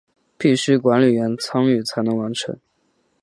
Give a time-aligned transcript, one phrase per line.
[0.35, 2.57] 必须管理员参与才能完成。